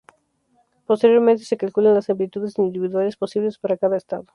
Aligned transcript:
Posteriormente, 0.87 1.43
se 1.43 1.57
calculan 1.57 1.93
las 1.93 2.09
amplitudes 2.09 2.57
individuales 2.57 3.17
posibles 3.17 3.59
para 3.59 3.77
cada 3.77 3.97
estado. 3.97 4.25